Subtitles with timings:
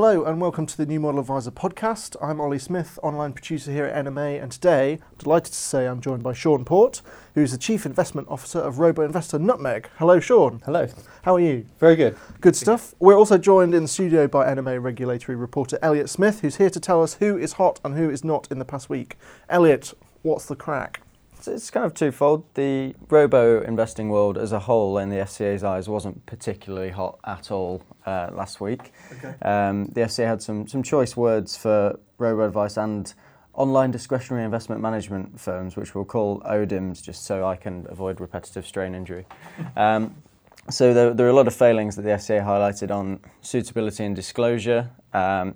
[0.00, 2.14] Hello and welcome to the New Model Adviser podcast.
[2.22, 6.00] I'm Ollie Smith, online producer here at NMA, and today I'm delighted to say I'm
[6.00, 7.02] joined by Shaun Port,
[7.34, 9.88] who's the Chief Investment Officer of Robo Investor Nutmeg.
[9.96, 10.62] Hello, Sean.
[10.64, 10.86] Hello.
[11.22, 11.66] How are you?
[11.80, 12.16] Very good.
[12.40, 12.94] Good stuff.
[13.00, 16.78] We're also joined in the studio by NMA regulatory reporter Elliot Smith, who's here to
[16.78, 19.18] tell us who is hot and who is not in the past week.
[19.48, 21.00] Elliot, what's the crack?
[21.40, 22.44] So it's kind of twofold.
[22.54, 27.50] The robo investing world as a whole, in the FCA's eyes, wasn't particularly hot at
[27.50, 28.92] all uh, last week.
[29.12, 29.34] Okay.
[29.42, 33.14] Um, the FCA had some, some choice words for robo advice and
[33.54, 38.66] online discretionary investment management firms, which we'll call ODIMs, just so I can avoid repetitive
[38.66, 39.26] strain injury.
[39.76, 40.22] Um,
[40.70, 44.14] so there, there are a lot of failings that the FCA highlighted on suitability and
[44.14, 44.90] disclosure.
[45.14, 45.54] Um,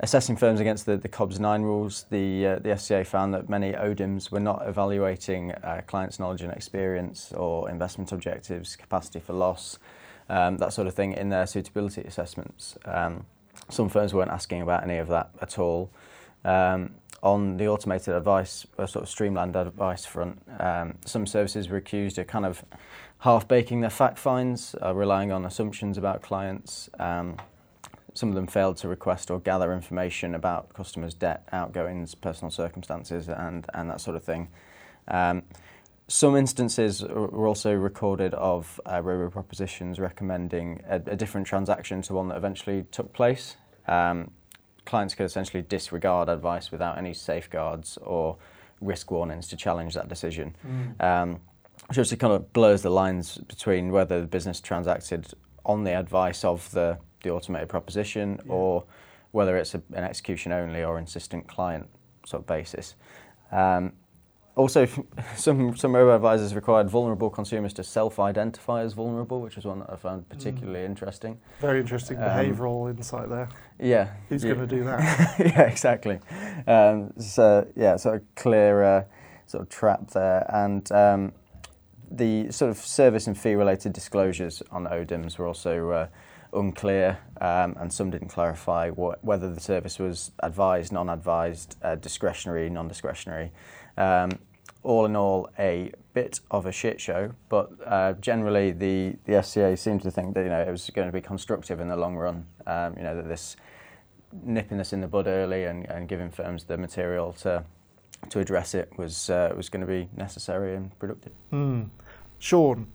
[0.00, 3.72] assessing firms against the, the COBS 9 rules, the, uh, the FCA found that many
[3.72, 9.78] ODIMs were not evaluating uh, clients' knowledge and experience or investment objectives, capacity for loss,
[10.28, 12.76] um, that sort of thing in their suitability assessments.
[12.84, 13.26] Um,
[13.68, 15.90] some firms weren't asking about any of that at all.
[16.44, 21.78] Um, on the automated advice, or sort of streamlined advice front, um, some services were
[21.78, 22.62] accused of kind of
[23.20, 26.90] half baking their fact finds, uh, relying on assumptions about clients.
[28.14, 33.28] Some of them failed to request or gather information about customers' debt, outgoings, personal circumstances,
[33.28, 34.48] and, and that sort of thing.
[35.08, 35.42] Um,
[36.06, 42.14] some instances were also recorded of uh, robo propositions recommending a, a, different transaction to
[42.14, 43.56] one that eventually took place.
[43.88, 44.30] Um,
[44.84, 48.36] clients could essentially disregard advice without any safeguards or
[48.80, 50.54] risk warnings to challenge that decision.
[50.66, 51.02] Mm.
[51.02, 51.40] Um,
[51.88, 55.26] which obviously kind of blurs the lines between whether the business transacted
[55.66, 58.52] on the advice of the the automated proposition yeah.
[58.52, 58.84] or
[59.32, 61.88] whether it's a, an execution only or insistent client
[62.24, 62.94] sort of basis.
[63.50, 63.92] Um,
[64.56, 64.86] also,
[65.36, 69.90] some some robo advisors required vulnerable consumers to self-identify as vulnerable, which is one that
[69.90, 70.86] I found particularly mm.
[70.86, 71.40] interesting.
[71.60, 73.48] Very interesting um, behavioural insight there.
[73.80, 75.34] Yeah, who's going to do that?
[75.38, 76.20] yeah, exactly.
[76.66, 79.04] Um, so yeah, sort of clear uh,
[79.46, 81.32] sort of trap there, and um,
[82.08, 85.90] the sort of service and fee related disclosures on ODIMs were also.
[85.90, 86.06] Uh,
[86.54, 93.52] unclear, um, and some didn't clarify whether the service was advised, non-advised, uh, discretionary, non-discretionary.
[93.96, 94.38] Um,
[94.82, 99.78] all in all, a bit of a shit show, but uh, generally the, the FCA
[99.78, 102.16] seemed to think that you know it was going to be constructive in the long
[102.16, 102.46] run.
[102.66, 103.56] Um, you know that this
[104.42, 107.64] nipping this in the bud early and, and giving firms the material to
[108.30, 111.32] to address it was uh, was going to be necessary and productive.
[111.52, 111.88] Mm.
[112.38, 112.88] Shaun,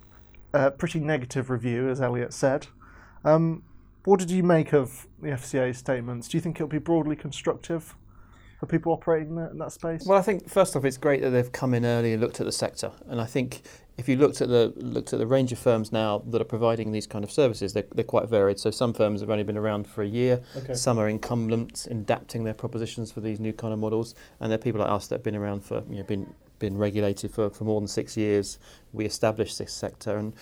[0.53, 2.67] uh, pretty negative review, as Elliot said.
[3.23, 3.63] Um,
[4.05, 6.27] what did you make of the FCA statements?
[6.27, 7.95] Do you think it'll be broadly constructive
[8.59, 10.05] for people operating in that space?
[10.05, 12.45] Well, I think first off, it's great that they've come in early and looked at
[12.45, 13.61] the sector, and I think
[13.97, 16.91] if you looked at the looked at the range of firms now that are providing
[16.91, 18.59] these kind of services, they're, they're quite varied.
[18.59, 20.73] So some firms have only been around for a year, okay.
[20.73, 24.57] some are incumbents in adapting their propositions for these new kind of models, and there
[24.57, 27.49] are people like us that have been around for you know been been regulated for,
[27.49, 28.59] for more than six years.
[28.91, 30.33] We established this sector and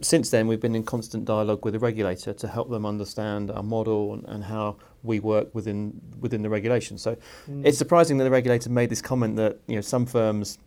[0.00, 3.62] since then, we've been in constant dialogue with the regulator to help them understand our
[3.62, 6.98] model and, and how we work within within the regulation.
[6.98, 7.16] So,
[7.48, 7.64] mm.
[7.64, 10.58] it's surprising that the regulator made this comment that you know some firms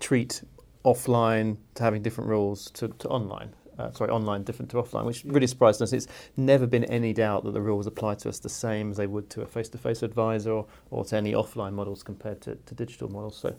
[0.00, 0.42] treat
[0.84, 3.54] offline to having different rules to, to online.
[3.78, 5.92] Uh, sorry, online different to offline, which really surprised us.
[5.92, 6.06] It's
[6.36, 9.28] never been any doubt that the rules apply to us the same as they would
[9.30, 13.36] to a face-to-face advisor or, or to any offline models compared to, to digital models.
[13.36, 13.56] So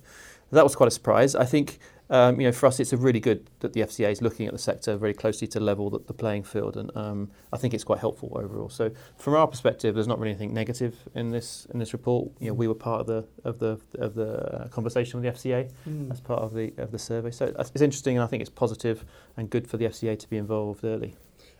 [0.51, 1.35] that was quite a surprise.
[1.35, 1.79] I think
[2.09, 4.53] um, you know, for us, it's a really good that the FCA is looking at
[4.53, 7.83] the sector very closely to level the, the playing field, and um, I think it's
[7.83, 8.69] quite helpful overall.
[8.69, 12.31] So, from our perspective, there's not really anything negative in this in this report.
[12.39, 15.49] You know, we were part of the of the of the uh, conversation with the
[15.49, 16.11] FCA mm.
[16.11, 17.31] as part of the of the survey.
[17.31, 19.03] So it's interesting, and I think it's positive
[19.37, 21.15] and good for the FCA to be involved early.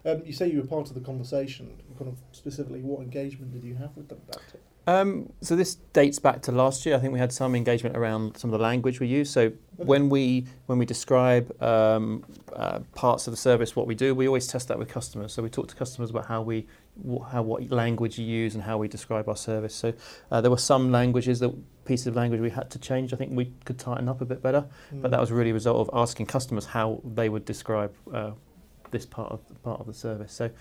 [0.05, 1.81] Um, you say you were part of the conversation.
[1.97, 4.61] Kind of specifically, what engagement did you have with them about it?
[4.88, 6.96] Um, so this dates back to last year.
[6.96, 9.29] I think we had some engagement around some of the language we use.
[9.29, 12.23] So when we when we describe um,
[12.56, 15.34] uh, parts of the service, what we do, we always test that with customers.
[15.34, 16.67] So we talk to customers about how we
[17.32, 19.73] how what language you use and how we describe our service.
[19.73, 19.93] So
[20.32, 21.52] uh, there were some languages that
[21.85, 23.11] pieces of language we had to change.
[23.11, 25.02] I think we could tighten up a bit better, mm.
[25.02, 28.32] but that was really a result of asking customers how they would describe uh,
[28.91, 30.32] this part of part of the service.
[30.32, 30.52] So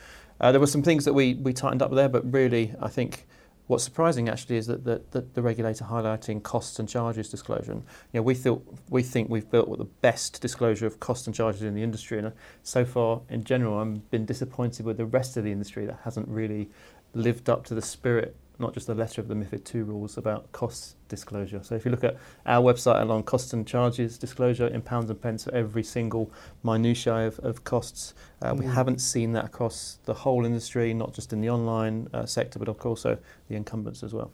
[0.40, 3.26] uh, there were some things that we we tightened up there, but really I think
[3.66, 7.72] What's surprising actually is that, that the regulator highlighting costs and charges disclosure.
[7.72, 7.82] You
[8.12, 11.74] know, we, thought, we think we've built the best disclosure of costs and charges in
[11.74, 12.18] the industry.
[12.18, 12.30] And uh,
[12.62, 16.28] so far, in general, I've been disappointed with the rest of the industry that hasn't
[16.28, 16.68] really
[17.14, 20.50] lived up to the spirit not just the letter of the MIFID II rules about
[20.52, 21.60] cost disclosure.
[21.62, 22.16] So if you look at
[22.46, 26.30] our website along costs and charges disclosure in pounds and pence for every single
[26.62, 28.60] minutiae of, of costs, uh, mm.
[28.60, 32.58] we haven't seen that across the whole industry, not just in the online uh, sector,
[32.58, 33.18] but also
[33.48, 34.30] the incumbents as well.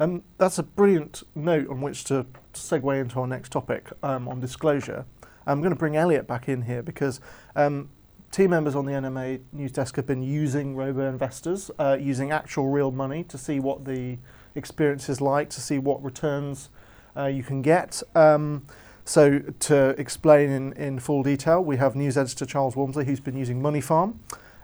[0.00, 4.40] Um, that's a brilliant note on which to segue into our next topic um, on
[4.40, 5.04] disclosure.
[5.46, 7.20] I'm going to bring Elliot back in here because
[7.54, 7.90] um,
[8.30, 12.68] team members on the NMA news desk have been using robo investors, uh, using actual
[12.68, 14.18] real money to see what the
[14.54, 16.68] experience is like, to see what returns
[17.16, 18.02] uh, you can get.
[18.14, 18.64] Um,
[19.04, 23.36] so, to explain in, in full detail, we have news editor Charles Walmsley, who's been
[23.36, 24.14] using Moneyfarm.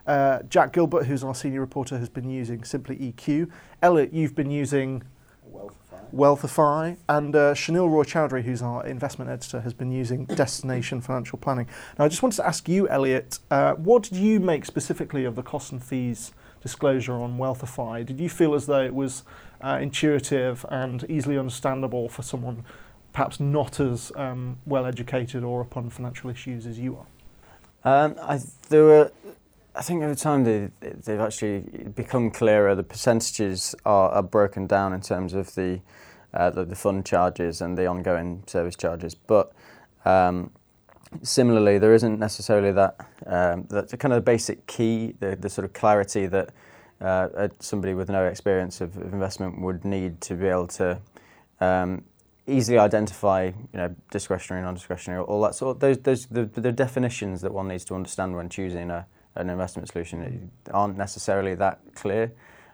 [0.05, 3.51] Uh, Jack Gilbert, who's our senior reporter, has been using Simply EQ.
[3.81, 5.03] Elliot, you've been using
[6.13, 11.37] Wealthify, and uh, Shanil Roy Chowdhury, who's our investment editor, has been using Destination Financial
[11.37, 11.67] Planning.
[11.97, 15.35] Now, I just wanted to ask you, Elliot, uh, what did you make specifically of
[15.35, 16.31] the costs and fees
[16.61, 18.05] disclosure on Wealthify?
[18.05, 19.23] Did you feel as though it was
[19.61, 22.63] uh, intuitive and easily understandable for someone
[23.13, 27.05] perhaps not as um, well educated or upon financial issues as you are?
[27.83, 28.39] Um, I,
[28.69, 29.11] there were
[29.77, 31.59] I think over time they, they've actually
[31.95, 32.73] become clearer.
[32.73, 35.81] The percentages are, are broken down in terms of the,
[36.33, 39.13] uh, the, the fund charges and the ongoing service charges.
[39.13, 39.53] But
[40.03, 40.49] um,
[41.21, 42.95] similarly, there isn't necessarily that
[43.27, 46.49] um, that kind of basic key, the, the sort of clarity that
[46.99, 50.99] uh, somebody with no experience of, of, investment would need to be able to
[51.59, 52.03] um,
[52.47, 55.75] easily identify, you know, discretionary, non-discretionary, all that sort.
[55.75, 59.05] Of, those, those the, the definitions that one needs to understand when choosing a
[59.37, 62.31] an investment solution aren't necessarily that clear.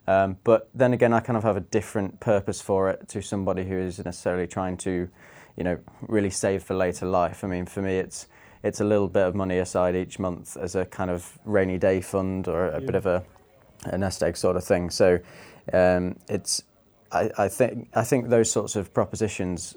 [0.07, 3.63] Um, but then again, I kind of have a different purpose for it to somebody
[3.63, 5.10] who is necessarily trying to,
[5.56, 7.44] you know, really save for later life.
[7.44, 8.27] I mean, for me, it's
[8.63, 12.01] it's a little bit of money aside each month as a kind of rainy day
[12.01, 12.86] fund or a yeah.
[12.86, 13.24] bit of a,
[13.83, 14.89] a, nest egg sort of thing.
[14.89, 15.19] So
[15.74, 16.63] um, it's
[17.12, 19.75] I, I think I think those sorts of propositions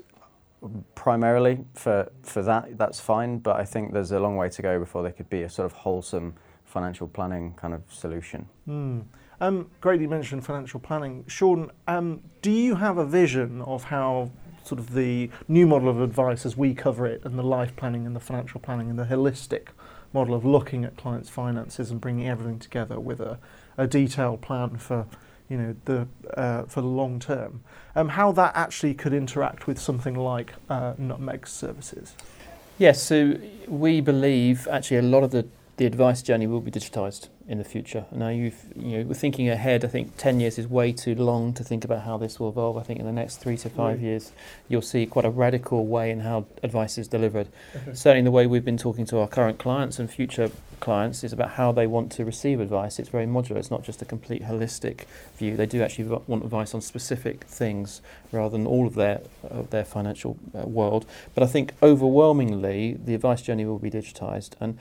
[0.95, 3.39] primarily for for that that's fine.
[3.39, 5.67] But I think there's a long way to go before they could be a sort
[5.67, 6.35] of wholesome
[6.67, 8.47] financial planning kind of solution.
[8.69, 9.05] Mm.
[9.41, 11.25] Um, great you mentioned financial planning.
[11.27, 14.31] Shaun, um, do you have a vision of how
[14.65, 18.07] sort of the new model of advice as we cover it and the life planning
[18.07, 19.69] and the financial planning and the holistic
[20.13, 23.39] model of looking at clients' finances and bringing everything together with a,
[23.77, 25.07] a detailed plan for
[25.49, 27.63] you know the uh, for the long term,
[27.95, 32.17] um, how that actually could interact with something like uh, Nutmeg services.
[32.79, 35.47] Yes, so we believe actually a lot of the
[35.77, 38.07] the advice journey will be digitised in the future.
[38.11, 39.85] Now, you've, you know, we're thinking ahead.
[39.85, 42.79] I think 10 years is way too long to think about how this will evolve.
[42.79, 44.33] I think in the next three to five years,
[44.69, 47.49] you'll see quite a radical way in how advice is delivered.
[47.75, 47.95] Okay.
[47.95, 50.51] Certainly, the way we've been talking to our current clients and future
[50.81, 52.99] clients is about how they want to receive advice.
[52.99, 53.57] It's very modular.
[53.57, 55.05] It's not just a complete holistic
[55.37, 55.57] view.
[55.57, 58.01] They do actually want advice on specific things
[58.33, 61.07] rather than all of their of their financial uh, world.
[61.35, 64.79] But I think overwhelmingly, the advice journey will be digitised and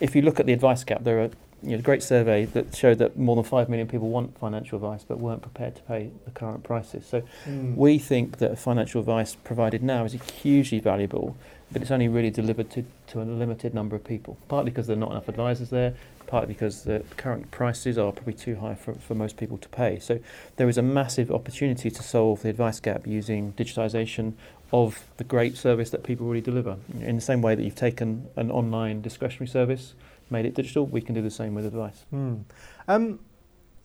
[0.00, 1.30] if you look at the advice gap, there are
[1.62, 4.76] you know, a great survey that showed that more than 5 million people want financial
[4.76, 7.06] advice but weren't prepared to pay the current prices.
[7.06, 7.76] So mm.
[7.76, 11.36] we think that financial advice provided now is hugely valuable,
[11.70, 14.96] but it's only really delivered to, to a limited number of people, partly because there
[14.96, 15.94] are not enough advisors there,
[16.30, 19.98] partly because the current prices are probably too high for, for most people to pay.
[19.98, 20.20] So
[20.56, 24.34] there is a massive opportunity to solve the advice gap using digitisation
[24.72, 26.76] of the great service that people already deliver.
[27.00, 29.94] In the same way that you've taken an online discretionary service,
[30.30, 32.04] made it digital, we can do the same with advice.
[32.14, 32.44] Mm.
[32.86, 33.18] Um,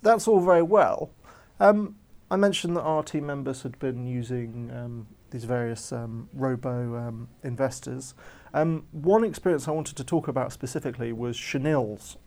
[0.04, 1.10] that's all very well.
[1.60, 1.96] Um,
[2.30, 7.28] I mentioned that our team members had been using um, these various um, robo um,
[7.44, 8.14] investors.
[8.54, 12.18] Um, one experience I wanted to talk about specifically was Shanil's,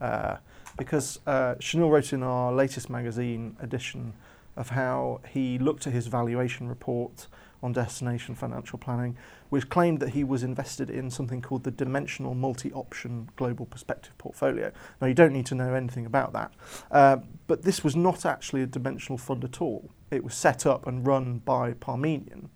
[0.00, 0.36] uh,
[0.76, 4.12] because uh, Shanil wrote in our latest magazine edition
[4.56, 7.28] of how he looked at his valuation report
[7.62, 9.16] on Destination Financial Planning,
[9.48, 14.16] which claimed that he was invested in something called the Dimensional Multi Option Global Perspective
[14.18, 14.72] Portfolio.
[15.00, 16.52] Now, you don't need to know anything about that,
[16.90, 19.90] uh, but this was not actually a dimensional fund at all.
[20.10, 22.48] It was set up and run by Parmenion.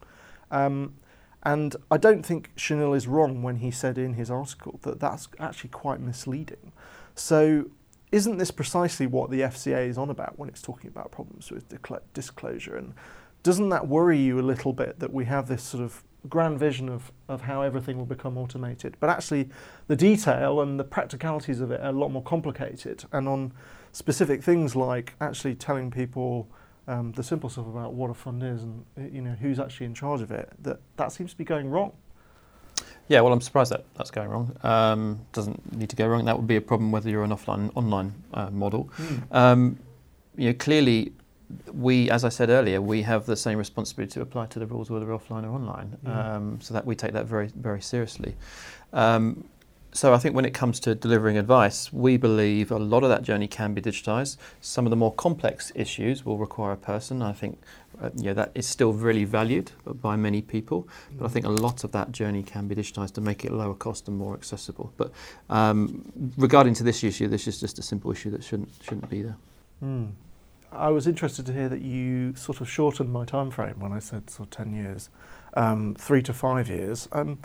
[0.50, 0.94] Um,
[1.42, 5.28] and I don't think Shanil is wrong when he said in his article that that's
[5.38, 6.72] actually quite misleading.
[7.14, 7.70] So,
[8.12, 11.72] isn't this precisely what the FCA is on about when it's talking about problems with
[12.12, 12.76] disclosure?
[12.76, 12.94] And
[13.42, 16.88] doesn't that worry you a little bit that we have this sort of grand vision
[16.88, 18.96] of, of how everything will become automated?
[18.98, 19.48] But actually,
[19.86, 23.04] the detail and the practicalities of it are a lot more complicated.
[23.12, 23.52] And on
[23.92, 26.48] specific things like actually telling people
[26.88, 29.94] um, the simple stuff about what a fund is and you know who's actually in
[29.94, 31.92] charge of it, that that seems to be going wrong.
[33.08, 34.56] Yeah, well, I'm surprised that that's going wrong.
[34.62, 36.24] Um, doesn't need to go wrong.
[36.26, 38.88] That would be a problem whether you're an offline online uh, model.
[38.98, 39.34] Mm.
[39.34, 39.78] Um,
[40.36, 41.12] you know, clearly
[41.72, 44.90] we, as I said earlier, we have the same responsibility to apply to the rules
[44.90, 45.96] whether offline or online.
[46.04, 46.16] Mm.
[46.16, 48.36] Um, so that we take that very, very seriously.
[49.92, 53.22] So I think when it comes to delivering advice, we believe a lot of that
[53.22, 54.36] journey can be digitised.
[54.60, 57.22] Some of the more complex issues will require a person.
[57.22, 57.58] I think
[58.00, 61.84] uh, know, that is still really valued by many people, but I think a lot
[61.84, 64.92] of that journey can be digitised to make it lower cost and more accessible.
[64.96, 65.12] But
[65.50, 69.22] um, regarding to this issue, this is just a simple issue that shouldn't shouldn't be
[69.22, 69.36] there.
[69.84, 70.12] Mm.
[70.72, 73.98] I was interested to hear that you sort of shortened my time frame when I
[73.98, 75.10] said sort of 10 years,
[75.54, 77.08] um, three to five years.
[77.10, 77.38] Um,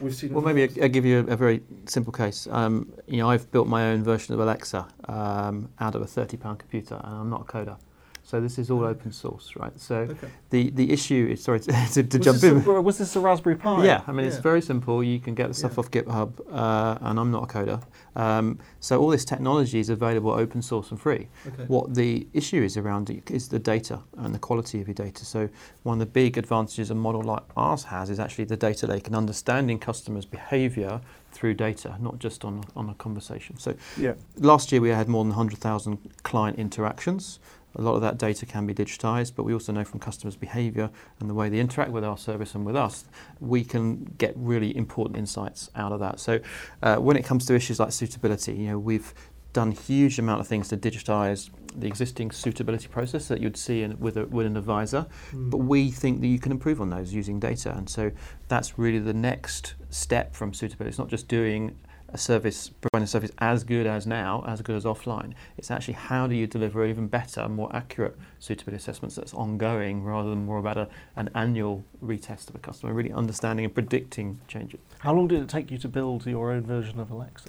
[0.00, 2.46] we've seen Well, maybe I- I'll give you a, a very simple case.
[2.50, 6.58] Um, you know, I've built my own version of Alexa um, out of a £30
[6.58, 7.76] computer, and I'm not a coder.
[8.24, 9.78] So this is all open source, right?
[9.80, 10.28] So Okay.
[10.50, 12.70] the, the issue is, sorry to, to, to was jump this in.
[12.70, 13.84] A, was this a Raspberry Pi?
[13.84, 15.02] Yeah, I mean, it's very simple.
[15.02, 15.78] You can get the stuff Yeah.
[15.80, 17.82] off GitHub, uh, and I'm not a coder.
[18.14, 21.28] Um, so all this technology is available open source and free.
[21.46, 21.64] Okay.
[21.66, 25.24] What the issue is around is the data and the quality of your data.
[25.24, 25.48] So
[25.82, 29.06] one of the big advantages a model like ours has is actually the data lake
[29.08, 31.00] and understanding customers' behaviour
[31.32, 33.58] through data, not just on, on a conversation.
[33.58, 34.14] So Yeah.
[34.38, 37.40] last year we had more than 100,000 client interactions.
[37.76, 40.90] A lot of that data can be digitised, but we also know from customers' behaviour
[41.20, 43.04] and the way they interact with our service and with us,
[43.40, 46.20] we can get really important insights out of that.
[46.20, 46.40] So,
[46.82, 49.14] uh, when it comes to issues like suitability, you know, we've
[49.52, 53.98] done huge amount of things to digitise the existing suitability process that you'd see in,
[53.98, 55.50] with, a, with an advisor, Mm.
[55.50, 58.10] but we think that you can improve on those using data, and so
[58.48, 60.88] that's really the next step from suitability.
[60.90, 61.76] It's not just doing
[62.12, 65.32] a service, providing a service as good as now, as good as offline.
[65.56, 70.30] It's actually how do you deliver even better, more accurate suitability assessments that's ongoing rather
[70.30, 74.80] than more about a, an annual retest of a customer, really understanding and predicting changes.
[74.98, 77.48] How long did it take you to build your own version of Alexa?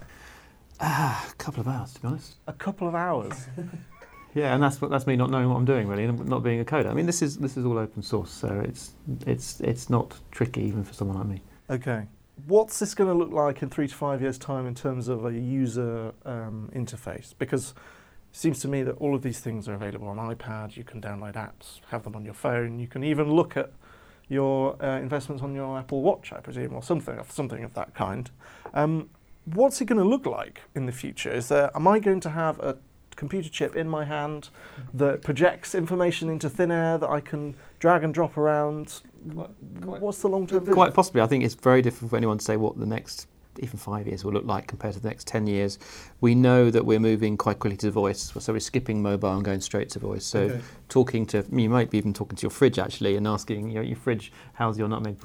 [0.79, 2.35] Ah, a couple of hours, to be honest.
[2.47, 3.47] A couple of hours.
[4.35, 6.59] Yeah, and that's what that's me not knowing what I'm doing really, and not being
[6.59, 6.89] a coder.
[6.89, 8.93] I mean, this is this is all open source, so it's
[9.27, 11.41] it's it's not tricky even for someone like me.
[11.69, 12.07] Okay.
[12.47, 15.25] What's this going to look like in three to five years' time in terms of
[15.25, 17.33] a user um, interface?
[17.37, 17.71] Because
[18.31, 20.75] it seems to me that all of these things are available on iPad.
[20.75, 22.79] You can download apps, have them on your phone.
[22.79, 23.71] You can even look at
[24.29, 27.93] your uh, investments on your Apple Watch, I presume, or something of something of that
[27.93, 28.31] kind.
[28.73, 29.09] Um,
[29.45, 31.31] what's it going to look like in the future?
[31.31, 31.69] Is there?
[31.75, 32.77] Am I going to have a
[33.13, 34.49] computer chip in my hand
[34.93, 39.01] that projects information into thin air that I can drag and drop around?
[39.83, 40.73] What's the long term vision?
[40.73, 43.27] Quite possibly, I think it's very difficult for anyone to say what the next
[43.59, 45.77] even five years will look like compared to the next 10 years.
[46.21, 49.61] We know that we're moving quite quickly to voice, so we're skipping mobile and going
[49.61, 50.25] straight to voice.
[50.25, 50.61] So Okay.
[50.89, 53.81] talking to, you might be even talking to your fridge actually and asking, you know,
[53.81, 55.17] your fridge, how's your nutmeg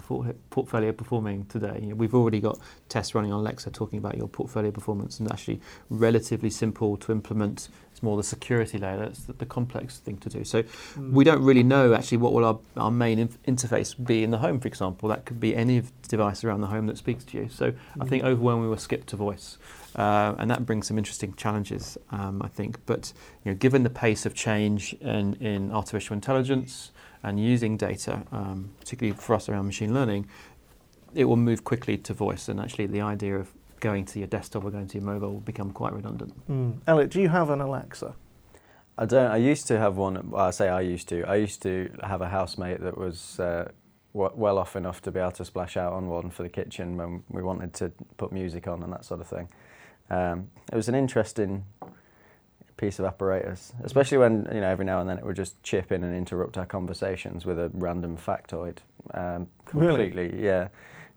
[0.50, 1.78] portfolio performing today?
[1.80, 2.58] You know, we've already got
[2.88, 7.68] tests running on Alexa talking about your portfolio performance and actually relatively simple to implement.
[7.98, 10.44] It's more the security layer, that's the, the complex thing to do.
[10.44, 11.10] So Mm.
[11.10, 14.38] we don't really know actually what will our, our main inf- interface be in the
[14.38, 15.08] home, for example.
[15.08, 17.48] That could be any device around the home that speaks to you.
[17.48, 19.58] So I think overwhelmingly we'll skip to voice.
[19.96, 22.78] Uh, and that brings some interesting challenges, um, I think.
[22.86, 23.12] But
[23.44, 26.92] you know, given the pace of change in, in artificial intelligence
[27.24, 30.28] and using data, um, particularly for us around machine learning,
[31.16, 32.48] it will move quickly to voice.
[32.48, 33.48] And actually, the idea of
[33.80, 36.32] going to your desktop or going to your mobile will become quite redundant.
[36.48, 36.80] Mm.
[36.86, 38.14] Elliot, do you have an Alexa?
[38.96, 39.30] I don't.
[39.30, 40.30] I used to have one.
[40.30, 41.22] Well, I say I used to.
[41.24, 43.70] I used to have a housemate that was uh,
[44.12, 46.96] w- well off enough to be able to splash out on one for the kitchen
[46.96, 49.48] when we wanted to put music on and that sort of thing.
[50.10, 51.64] Um, it was an interesting
[52.76, 55.92] piece of apparatus, especially when you know every now and then it would just chip
[55.92, 58.78] in and interrupt our conversations with a random factoid,
[59.14, 60.10] um, Really?
[60.10, 60.68] completely, yeah,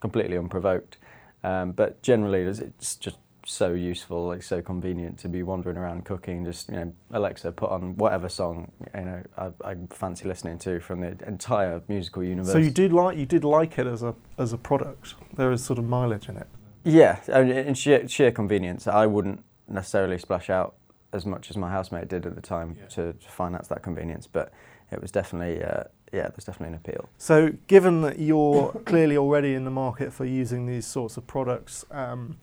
[0.02, 0.98] completely unprovoked.
[1.44, 6.06] Um, but generally, it's- it's just so useful, like so convenient to be wandering around
[6.06, 6.46] cooking.
[6.46, 10.80] Just you know, Alexa, put on whatever song you know I, I fancy listening to
[10.80, 12.52] from the entire musical universe.
[12.52, 15.16] So you did like you did like it as a as a product.
[15.36, 16.48] There is sort of mileage in it.
[16.84, 20.76] Yeah, in sheer, sheer convenience, I wouldn't necessarily splash out
[21.14, 22.88] as much as my housemate did at the time Yeah.
[22.88, 24.52] to, to finance that convenience, but
[24.92, 27.10] it was definitely, uh, yeah, there's definitely an appeal.
[27.18, 31.86] So, given that you're clearly already in the market for using these sorts of products,
[31.92, 32.38] um,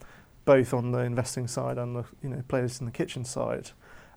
[0.45, 3.71] both on the investing side and the you know players in the kitchen side,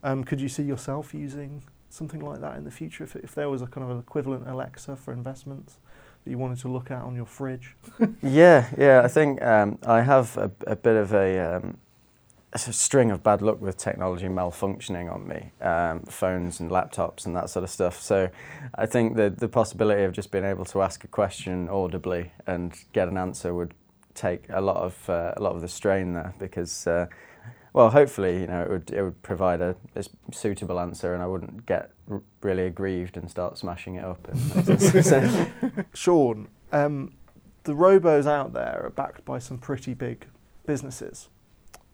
[0.03, 3.03] um, could you see yourself using something like that in the future?
[3.03, 5.77] If, if there was a kind of an equivalent Alexa for investments
[6.23, 7.75] that you wanted to look at on your fridge?
[8.23, 11.77] Yeah, yeah, I think um, I have a, a bit of a, um,
[12.53, 17.35] a string of bad luck with technology malfunctioning on me, um, phones and laptops and
[17.35, 18.01] that sort of stuff.
[18.01, 18.29] So
[18.75, 22.73] I think the, the possibility of just being able to ask a question audibly and
[22.91, 23.73] get an answer would
[24.13, 27.07] take a lot of uh, a lot of the strain there because uh,
[27.73, 30.03] Well, hopefully, you know, it would it would provide a, a
[30.33, 34.27] suitable answer, and I wouldn't get r- really aggrieved and start smashing it up.
[35.93, 37.13] Shaun, um,
[37.63, 40.27] the robos out there are backed by some pretty big
[40.65, 41.29] businesses.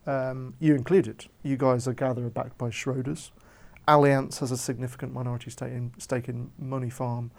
[0.08, 1.26] Um, you included.
[1.42, 3.30] You guys are gathered backed by Schroders.
[3.86, 7.30] Allianz has a significant minority stake in, stake in Moneyfarm.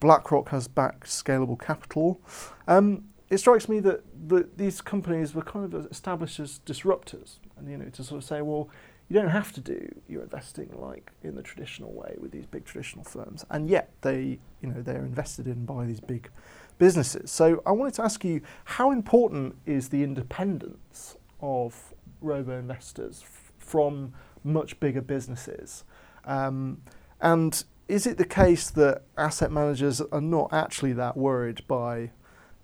[0.00, 2.20] BlackRock has backed Scalable Capital.
[2.66, 7.70] Um, it strikes me that, that these companies were kind of established as disruptors, and
[7.70, 8.68] you know, to sort of say, well,
[9.08, 12.64] you don't have to do your investing like in the traditional way with these big
[12.64, 16.30] traditional firms, and yet they, you know, they're invested in by these big
[16.78, 17.30] businesses.
[17.30, 23.52] So I wanted to ask you, how important is the independence of robo investors f-
[23.58, 24.12] from
[24.44, 25.84] much bigger businesses?
[26.24, 26.82] Um,
[27.20, 32.10] and is it the case that asset managers are not actually that worried by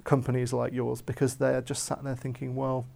[0.04, 2.87] companies like yours because they're just sat there thinking, well,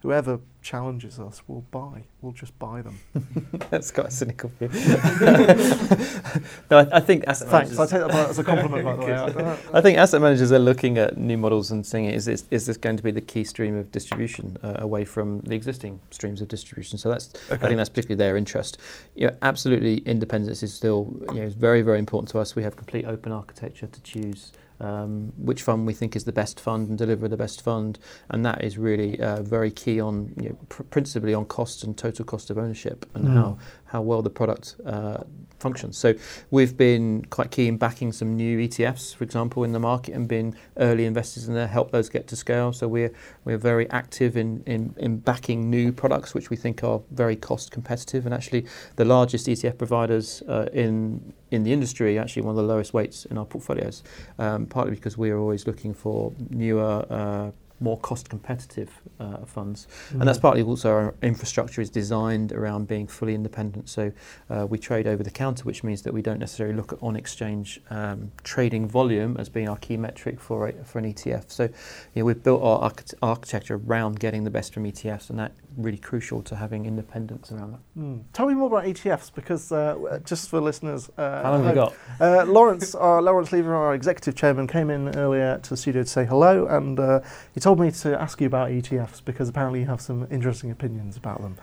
[0.00, 2.02] whoever challenges us will buy.
[2.20, 2.98] We'll just buy them.
[3.70, 4.68] That's quite a cynical view.
[6.70, 7.70] no, I, I think asset Thanks.
[7.70, 7.78] managers.
[7.78, 9.12] I take that as a compliment, by the way.
[9.74, 12.66] I- I think asset managers are looking at new models and saying, is this, is
[12.66, 16.40] this going to be the key stream of distribution uh, away from the existing streams
[16.40, 16.98] of distribution?
[16.98, 18.78] So that's, I think that's particularly their interest.
[19.14, 22.56] You know, absolutely, independence is still you know, very, very important to us.
[22.56, 26.58] We have complete open architecture to choose um, which fund we think is the best
[26.60, 27.98] fund and deliver the best fund,
[28.30, 31.96] and that is really uh, very key on you know, pr- principally on cost and
[31.96, 33.34] total cost of ownership and Mm.
[33.34, 33.58] how
[33.90, 35.24] how well the product uh,
[35.58, 35.98] functions.
[35.98, 36.14] So
[36.50, 40.28] we've been quite key in backing some new ETFs, for example, in the market and
[40.28, 42.72] been early investors in there, help those get to scale.
[42.72, 43.12] So we're
[43.44, 47.72] we're very active in, in, in backing new products which we think are very cost
[47.72, 48.66] competitive and actually
[48.96, 53.24] the largest ETF providers uh, in in the industry actually one of the lowest weights
[53.26, 54.02] in our portfolios.
[54.38, 59.88] Um, partly because we are always looking for newer uh, more cost competitive uh, funds.
[60.10, 63.88] And that's partly also our infrastructure is designed around being fully independent.
[63.88, 64.12] So
[64.50, 67.16] uh, we trade over the counter, which means that we don't necessarily look at on
[67.16, 71.50] exchange um, trading volume as being our key metric for a, for an ETF.
[71.50, 71.70] So you
[72.16, 75.98] know, we've built our arch- architecture around getting the best from ETFs, and that really
[75.98, 77.80] crucial to having independence around that.
[77.98, 78.22] Mm.
[78.32, 81.74] Tell me more about ETFs because uh, just for listeners, uh, How long have we
[81.74, 81.94] got?
[82.20, 86.08] Uh, Lawrence, uh, Lawrence Lever, our executive chairman, came in earlier to the studio to
[86.08, 87.20] say hello, and uh,
[87.54, 91.16] he told me to ask you about ETFs because apparently you have some interesting opinions
[91.16, 91.56] about them.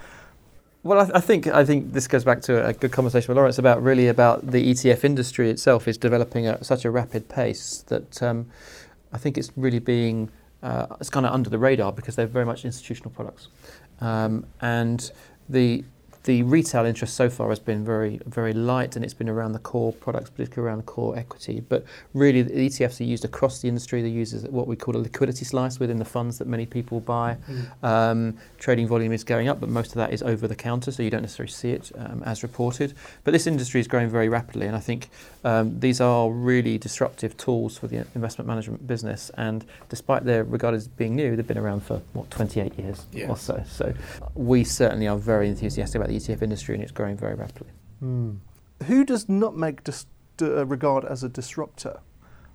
[0.84, 3.58] Well, I, I think I think this goes back to a good conversation with Lawrence
[3.58, 8.24] about really about the ETF industry itself is developing at such a rapid pace that
[8.24, 8.48] um,
[9.12, 10.30] I think it's really being
[10.64, 13.50] uh, it's kind of under the radar because they're very much institutional products,
[14.02, 15.12] um, and
[15.50, 15.84] the
[16.28, 19.60] the retail interest so far has been very very light and it's been around the
[19.60, 21.62] core products, particularly around core equity.
[21.62, 24.02] But really, the ETFs are used across the industry.
[24.02, 27.00] They're used as what we call a liquidity slice within the funds that many people
[27.00, 27.38] buy.
[27.82, 31.02] Um, trading volume is going up, but most of that is over the counter, so
[31.02, 32.94] you don't necessarily see it um, as reported.
[33.24, 35.08] But this industry is growing very rapidly, and I think
[35.46, 39.32] um, these are really disruptive tools for the investment management business.
[39.38, 43.30] And despite they're regarded as being new, they've been around for what 28 years Yeah.
[43.30, 43.64] or so.
[43.66, 43.94] So
[44.36, 47.70] we certainly are very enthusiastic about the ETF industry, and it's growing very rapidly.
[48.00, 48.36] Hmm.
[48.86, 50.06] Who does Nutmeg dis-
[50.38, 52.00] d- uh, regard as a disruptor?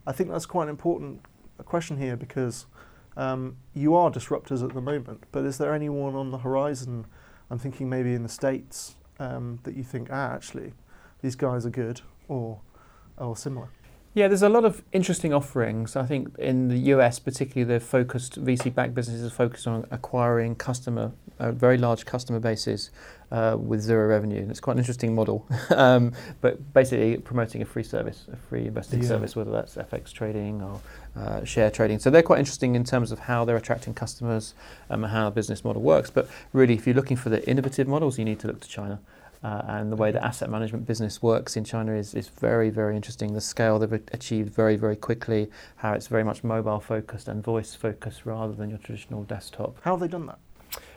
[0.06, 1.24] I think that's quite an important
[1.64, 2.66] question here because
[3.16, 7.06] um, you are disruptors at the moment, but is there anyone on the horizon?
[7.50, 10.72] I'm thinking maybe in the States um, that you think, ah, actually,
[11.20, 12.60] these guys are good or,
[13.18, 13.68] or similar.
[14.14, 15.96] Yeah, there's a lot of interesting offerings.
[15.96, 21.12] I think in the US, particularly, they've focused VC-backed businesses are focused on acquiring customer,
[21.38, 22.90] uh, very large customer bases
[23.32, 24.42] uh, with zero revenue.
[24.42, 28.66] And it's quite an interesting model, um, but basically promoting a free service, a free
[28.66, 29.08] investing Yeah.
[29.08, 30.80] service, whether that's FX trading or
[31.16, 31.98] uh, share trading.
[31.98, 34.54] So they're quite interesting in terms of how they're attracting customers
[34.90, 36.10] um, and how the business model works.
[36.10, 39.00] But really, if you're looking for the innovative models, you need to look to China.
[39.42, 42.94] Uh, and the way the asset management business works in China is, is very, very
[42.94, 43.32] interesting.
[43.34, 47.74] The scale they've achieved very, very quickly, how it's very much mobile focused and voice
[47.74, 49.78] focused rather than your traditional desktop.
[49.82, 50.38] How have they done that?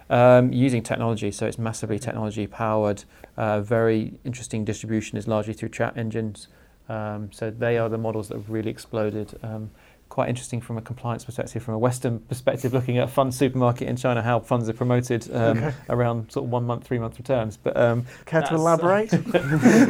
[0.08, 3.04] Um, using technology, so it's massively technology powered.
[3.38, 6.48] Uh, very interesting distribution is largely through chat engines.
[6.88, 9.38] Um, so they are the models that have really exploded.
[9.42, 9.72] Um,
[10.16, 13.90] quite interesting from a compliance perspective, from a Western perspective, looking at a fund supermarket
[13.90, 15.74] in China, how funds are promoted um, Okay.
[15.90, 17.58] around sort of one month, three month returns.
[17.58, 19.12] But um, Care to uh, elaborate?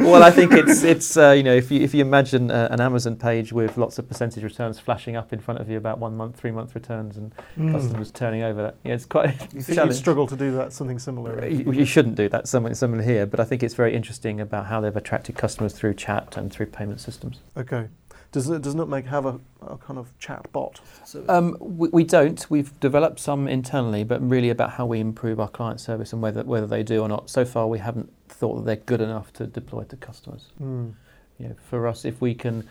[0.00, 2.80] well, I think it's it's uh, you know if you if you imagine uh, an
[2.80, 6.16] Amazon page with lots of percentage returns flashing up in front of you about one
[6.16, 7.70] month, three month returns, and Mm.
[7.72, 10.72] customers turning over, that yeah, it's quite You a think you'd struggle to do that,
[10.72, 11.46] something similar?
[11.46, 12.48] You, you shouldn't do that.
[12.48, 15.94] Something similar here, but I think it's very interesting about how they've attracted customers through
[15.94, 17.38] chat and through payment systems.
[17.56, 17.86] Okay.
[18.32, 20.80] Does does Nutmeg have a, a kind of chat bot?
[21.28, 22.44] Um, we, we don't.
[22.50, 26.42] We've developed some internally, but really about how we improve our client service and whether
[26.42, 27.30] whether they do or not.
[27.30, 30.46] So far, we haven't thought that they're good enough to deploy to customers.
[30.62, 30.94] Mm.
[31.38, 32.66] You know, for us, if we can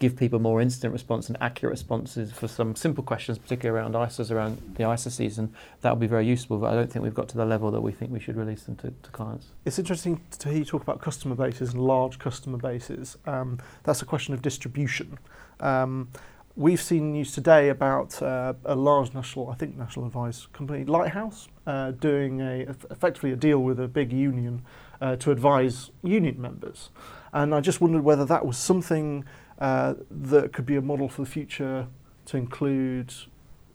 [0.00, 4.30] give people more instant response and accurate responses for some simple questions, particularly around ISAs,
[4.30, 6.58] around the ISA season, that would be very useful.
[6.58, 8.62] But I don't think we've got to the level that we think we should release
[8.64, 9.48] them to, to clients.
[9.66, 13.18] It's interesting to hear you talk about customer bases and large customer bases.
[13.26, 15.18] Um, that's a question of distribution.
[15.60, 16.08] Um,
[16.56, 21.48] we've seen news today about uh, a large national, I think, national advice company, Lighthouse,
[21.66, 22.60] uh, doing a
[22.90, 24.62] effectively a deal with a big union
[25.02, 26.88] uh, to advise union members.
[27.32, 29.24] And I just wondered whether that was something
[29.60, 31.86] uh, that could be a model for the future
[32.26, 33.12] to include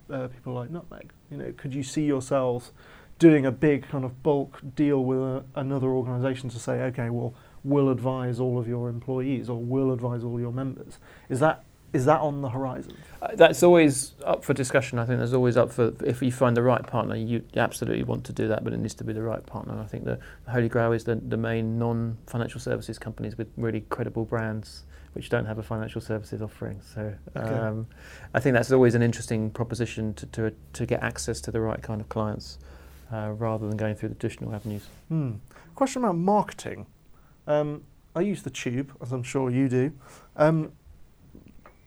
[0.09, 1.11] uh, people like Nutmeg.
[1.29, 2.71] You know, could you see yourselves
[3.19, 7.33] doing a big kind of bulk deal with a, another organisation to say, okay, well,
[7.63, 10.99] we'll advise all of your employees or we'll advise all your members?
[11.29, 12.97] Is that is that on the horizon?
[13.21, 14.99] Uh, that's always up for discussion.
[14.99, 18.25] I think there's always up for if you find the right partner, you absolutely want
[18.25, 19.79] to do that, but it needs to be the right partner.
[19.79, 23.79] I think the, the Holy Grail is the, the main non-financial services companies with really
[23.81, 24.83] credible brands
[25.15, 26.81] which don't have a financial services offering.
[26.93, 27.55] So Okay.
[27.55, 27.87] um,
[28.33, 31.81] I think that's always an interesting proposition to, to, to get access to the right
[31.81, 32.59] kind of clients
[33.13, 34.87] uh, rather than going through the traditional avenues.
[35.07, 35.35] Hmm.
[35.73, 36.85] Question about marketing.
[37.47, 39.93] Um, I use the tube, as I'm sure you do.
[40.35, 40.73] Um,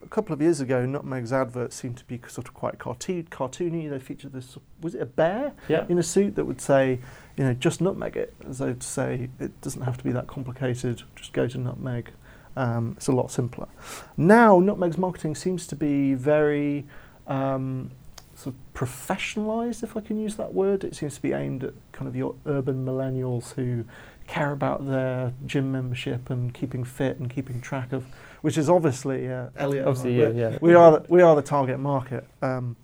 [0.03, 3.91] a couple of years ago, Nutmeg's adverts seemed to be sort of quite cartoon, cartoony.
[3.91, 5.85] They featured this, was it a bear Yeah.
[5.91, 7.01] in a suit that would say,
[7.37, 10.29] you know, just Nutmeg it, as though to say it doesn't have to be that
[10.29, 11.03] complicated.
[11.14, 12.11] Just go to Nutmeg.
[12.59, 13.68] Um, it's a lot simpler.
[14.16, 16.85] Now, Nutmeg's marketing seems to be very
[17.29, 17.92] um,
[18.35, 20.83] sort of professionalized, if I can use that word.
[20.83, 23.85] It seems to be aimed at kind of your urban millennials who
[24.27, 28.07] care about their gym membership and keeping fit and keeping track of,
[28.42, 29.87] which is obviously uh, Elliot.
[29.87, 30.59] Obviously, yeah, yeah.
[30.61, 32.27] We are the, we are the target market.
[32.42, 32.75] Um,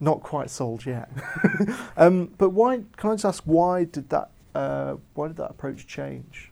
[0.00, 1.08] not quite sold yet.
[1.96, 2.82] um, but why?
[2.96, 4.30] Can I just ask why did that?
[4.56, 6.50] Uh, why did that approach change?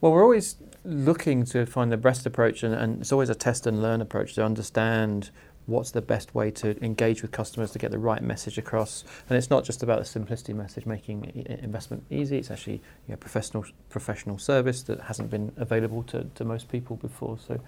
[0.00, 3.66] Well, we're always looking to find the best approach, and, and it's always a test
[3.66, 5.30] and learn approach to understand
[5.68, 9.04] what's the best way to engage with customers to get the right message across.
[9.28, 11.30] And it's not just about the simplicity message, making
[11.62, 12.38] investment easy.
[12.38, 16.96] It's actually you know, professional professional service that hasn't been available to, to most people
[16.96, 17.38] before.
[17.46, 17.60] So,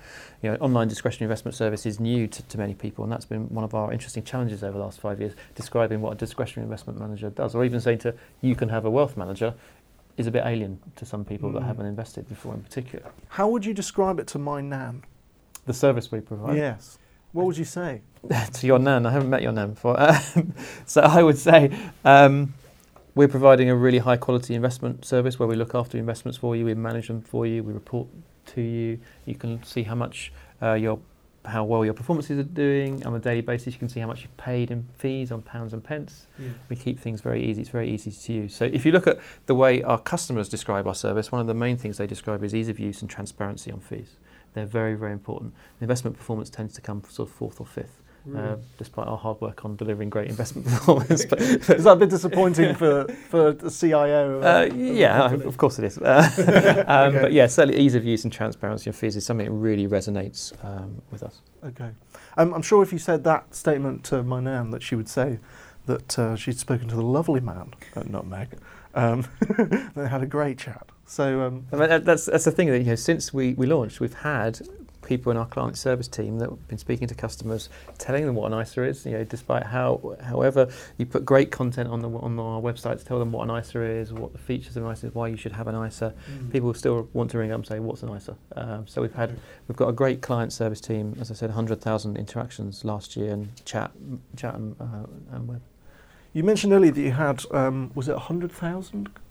[0.42, 3.50] you know, online discretionary investment service is new to, to many people, and that's been
[3.50, 5.34] one of our interesting challenges over the last five years.
[5.54, 8.90] Describing what a discretionary investment manager does, or even saying to you can have a
[8.90, 9.54] wealth manager.
[10.16, 11.66] Is a bit alien to some people that Mm.
[11.66, 13.06] haven't invested before, in particular.
[13.28, 15.02] How would you describe it to my nan?
[15.66, 16.56] The service we provide.
[16.56, 16.98] Yes.
[17.32, 18.02] What would you say?
[18.52, 19.06] to your nan.
[19.06, 19.96] I haven't met your nan before.
[20.86, 21.70] So I would say
[22.04, 22.52] um,
[23.14, 26.64] we're providing a really high quality investment service where we look after investments for you,
[26.64, 28.08] we manage them for you, we report
[28.54, 28.98] to you.
[29.26, 30.98] You can see how much uh, your
[31.46, 33.72] how well your performances are doing on a daily basis.
[33.72, 36.26] You can see how much you've paid in fees on pounds and pence.
[36.68, 37.62] We keep things very easy.
[37.62, 38.54] It's very easy to use.
[38.54, 41.54] So if you look at the way our customers describe our service, one of the
[41.54, 44.16] main things they describe is ease of use and transparency on fees.
[44.52, 45.54] They're very, very important.
[45.80, 48.02] Investment performance tends to come sort of fourth or fifth,
[48.36, 51.24] uh, despite our hard work on delivering great investment performance.
[51.24, 54.40] but, Is that a bit disappointing for, for the CIO?
[54.40, 55.44] uh, yeah, company?
[55.44, 55.98] of course it is.
[55.98, 57.20] Uh, um, Okay.
[57.22, 60.52] But yeah, certainly ease of use and transparency of fees is something that really resonates
[60.64, 61.40] um, with us.
[61.64, 61.90] Okay.
[62.36, 65.38] Um, I'm sure if you said that statement to my nan, that she would say
[65.86, 68.48] that uh, she'd spoken to the lovely man at Nutmeg.
[68.94, 69.26] Um,
[69.94, 70.86] they had a great chat.
[71.06, 72.94] So, um, I mean, that's that's the thing that you know.
[72.94, 74.60] Since we, we launched, we've had
[75.10, 77.68] people in our client service team that have been speaking to customers,
[77.98, 79.04] telling them what an ISA is.
[79.04, 80.68] You know, despite how, however,
[80.98, 83.82] you put great content on the on our website to tell them what an ISA
[83.82, 86.14] is, what the features of an ISA is, why you should have an ISA.
[86.52, 89.36] People still want to ring up and say, "What's an ISA?" Um, so we've had
[89.66, 91.16] we've got a great client service team.
[91.20, 93.90] As I said, 100,000 interactions last year, and chat
[94.36, 95.62] chat and, uh, and web.
[96.32, 99.24] You mentioned earlier that you had, um, was it 100,000 con-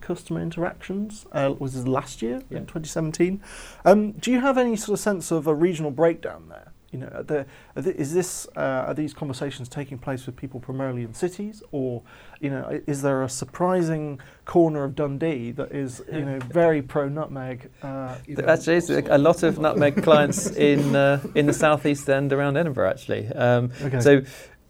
[0.00, 1.26] customer interactions?
[1.32, 2.58] Uh, was this last year Yeah.
[2.58, 3.40] in 2017?
[3.84, 6.72] Um, do you have any sort of sense of a regional breakdown there?
[6.92, 10.36] You know, are there, are th- is this uh, are these conversations taking place with
[10.36, 12.02] people primarily in cities, or
[12.40, 17.08] you know, is there a surprising corner of Dundee that is you know very pro
[17.08, 17.68] nutmeg?
[17.82, 18.14] Uh,
[18.46, 22.90] Actually, a lot of nutmeg clients in uh, in the southeast end around Edinburgh.
[22.90, 23.98] Actually, um, Okay.
[24.00, 24.22] so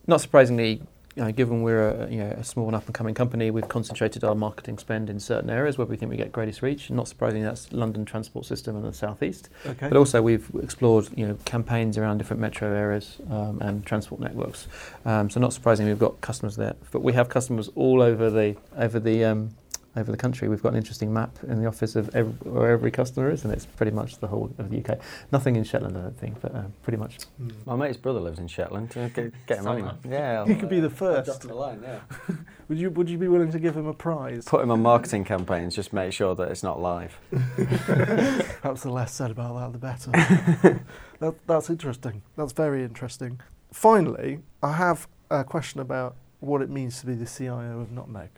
[0.07, 0.81] not surprisingly,
[1.17, 3.69] you know, given we're a, you know, a small and up and coming company, we've
[3.69, 6.91] concentrated our marketing spend in certain areas where we think we get greatest reach.
[6.91, 9.49] Not surprisingly, that's London transport system and the southeast.
[9.65, 9.89] okay.
[9.89, 14.67] But also we've explored you know campaigns around different metro areas um, and transport networks.
[15.05, 16.75] Um, so not surprisingly, we've got customers there.
[16.91, 19.51] But we have customers all over the over the um,
[19.97, 20.49] over the country.
[20.49, 23.53] We've got an interesting map in the office of every, where every customer is, and
[23.53, 24.99] it's pretty much the whole of the UK.
[25.33, 27.19] Nothing in Shetland, I don't think, but uh, pretty much.
[27.65, 28.91] My mate's brother lives in Shetland.
[28.91, 29.15] Get,
[29.47, 29.77] get him on.
[29.79, 29.99] Someone.
[30.09, 30.47] Yeah.
[30.47, 31.27] He could be the first.
[31.27, 32.01] drop him a line, yeah.
[32.69, 34.45] Would you Would you be willing to give him a prize?
[34.47, 35.75] Put him on marketing campaigns.
[35.75, 37.19] Just make sure that it's not live.
[37.31, 40.81] Perhaps the less said about that, the better.
[41.21, 42.23] that, that's interesting.
[42.37, 43.41] That's very interesting.
[43.71, 48.31] Finally, I have a question about what it means to be the CIO of Nutmeg.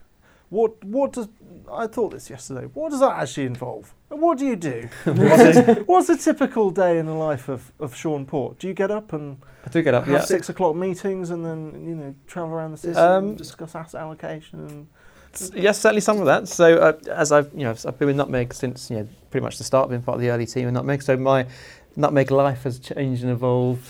[0.51, 1.29] What What does
[1.73, 2.67] I thought this yesterday?
[2.75, 3.93] What does that actually involve?
[4.11, 4.89] And What do you do?
[5.05, 8.59] what's, a, what's a typical day in the life of, of Shaun Port?
[8.61, 10.05] Do you get up and I do get up.
[10.05, 10.21] have Yeah.
[10.21, 14.01] six o'clock meetings and then you know travel around the city Um, and discuss asset
[14.01, 14.61] allocation?
[14.61, 14.87] And,
[15.55, 16.49] Yes, certainly some of that.
[16.49, 19.59] So uh, as I've you know I've been with Nutmeg since you know pretty much
[19.59, 21.03] the start, been part of the early team in Nutmeg.
[21.03, 21.47] So my
[21.95, 23.87] Nutmeg life has changed and evolved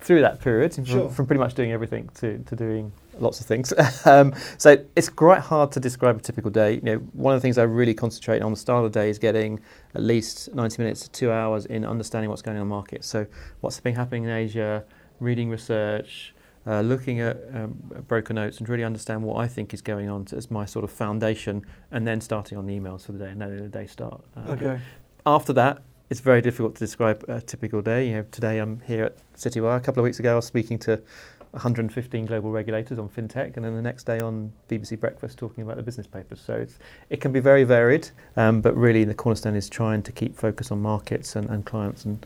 [0.00, 3.72] through that period, from, from pretty much doing everything to, to doing lots of things.
[4.06, 6.74] um, so it's quite hard to describe a typical day.
[6.74, 9.10] You know, one of the things I really concentrate on the start of the day
[9.10, 9.60] is getting
[9.94, 13.04] at least 90 minutes to two hours in understanding what's going on in the market.
[13.04, 13.26] So
[13.60, 14.84] what's been happening in Asia,
[15.20, 16.34] reading research,
[16.66, 17.74] uh, looking at um,
[18.08, 20.90] broker notes and really understand what I think is going on as my sort of
[20.90, 24.22] foundation, and then starting on the emails for the day and letting the day start.
[24.36, 24.80] Uh, okay.
[25.26, 28.08] After that, it's very difficult to describe a typical day.
[28.08, 29.76] You know, today I'm here at CityWire.
[29.76, 31.02] A couple of weeks ago, I was speaking to
[31.54, 35.76] 115 global regulators on fintech, and then the next day on BBC Breakfast talking about
[35.76, 36.40] the business papers.
[36.44, 36.78] So it's,
[37.10, 40.70] it can be very varied, um, but really the cornerstone is trying to keep focus
[40.70, 42.24] on markets and, and clients and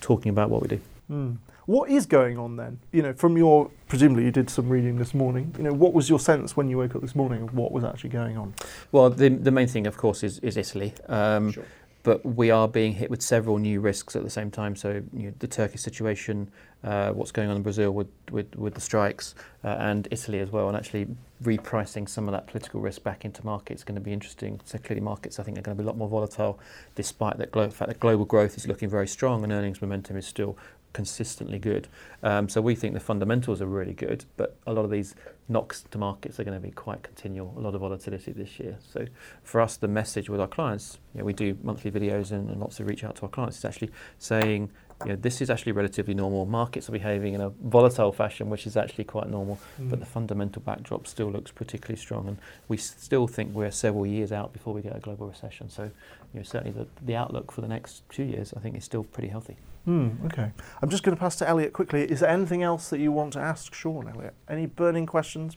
[0.00, 0.80] talking about what we do.
[1.08, 1.32] Hmm.
[1.66, 2.80] What is going on then?
[2.90, 5.54] You know, from your presumably you did some reading this morning.
[5.56, 7.84] You know, what was your sense when you woke up this morning of what was
[7.84, 8.54] actually going on?
[8.90, 10.94] Well, the, the main thing, of course, is, is Italy.
[11.08, 11.64] Um, Sure.
[12.02, 14.74] But we are being hit with several new risks at the same time.
[14.74, 16.50] So you know, the Turkish situation,
[16.82, 19.34] uh, what's going on in Brazil with, with, with the strikes,
[19.64, 21.08] uh, and Italy as well, and actually
[21.42, 24.60] repricing some of that political risk back into markets is going to be interesting.
[24.64, 26.58] So clearly, markets I think are going to be a lot more volatile,
[26.94, 30.26] despite that glo- fact that global growth is looking very strong and earnings momentum is
[30.26, 30.56] still
[30.92, 31.88] consistently good.
[32.22, 35.14] Um, so we think the fundamentals are really good, but a lot of these
[35.48, 37.54] knocks to markets are going to be quite continual.
[37.56, 38.76] A lot of volatility this year.
[38.92, 39.06] So
[39.42, 42.60] for us, the message with our clients, you know, we do monthly videos and, and
[42.60, 44.70] lots of reach out to our clients, is actually saying,
[45.04, 46.44] you know, this is actually relatively normal.
[46.46, 50.60] Markets are behaving in a volatile fashion, which is actually quite normal, but the fundamental
[50.62, 54.82] backdrop still looks particularly strong, and we still think we're several years out before we
[54.82, 55.70] get a global recession.
[55.70, 58.84] So, you know, certainly the, the outlook for the next two years, I think, is
[58.84, 59.56] still pretty healthy.
[59.86, 60.52] Hmm, okay.
[60.82, 62.02] I'm just going to pass to Elliot quickly.
[62.02, 64.34] Is there anything else that you want to ask Shaun, Elliot?
[64.48, 65.56] Any burning questions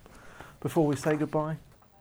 [0.61, 1.57] before we say goodbye?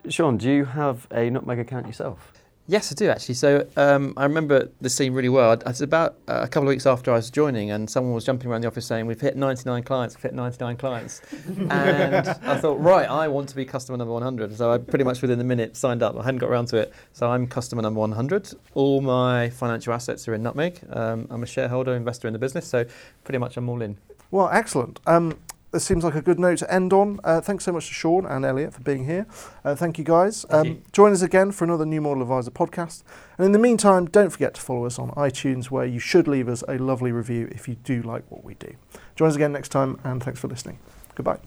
[0.07, 2.31] Shaun, do you have a Nutmeg account yourself?
[2.65, 3.35] Yes, I do actually.
[3.35, 5.51] So um, I remember the scene really well.
[5.51, 8.23] It was about uh, a couple of weeks after I was joining, and someone was
[8.23, 10.15] jumping around the office saying, "We've hit 99 clients.
[10.15, 11.21] We've hit 99 clients."
[11.69, 14.55] and I thought, right, I want to be customer number 100.
[14.55, 16.17] So I pretty much within the minute signed up.
[16.17, 16.93] I hadn't got around to it.
[17.11, 18.53] So I'm customer number 100.
[18.75, 20.79] All my financial assets are in Nutmeg.
[20.89, 22.65] Um, I'm a shareholder, investor in the business.
[22.65, 22.85] So
[23.25, 23.97] pretty much I'm all in.
[24.31, 25.01] Well, excellent.
[25.05, 25.37] Um,
[25.73, 27.19] this seems like a good note to end on.
[27.23, 29.25] Uh, thanks so much to Shaun and Elliot for being here.
[29.65, 30.45] Uh, thank you, guys.
[30.49, 30.81] Thank um, you.
[30.93, 33.03] Join us again for another New Model Adviser podcast.
[33.37, 36.47] And in the meantime, don't forget to follow us on iTunes, where you should leave
[36.47, 38.73] us a lovely review if you do like what we do.
[39.15, 40.79] Join us again next time, and thanks for listening.
[41.15, 41.39] Goodbye.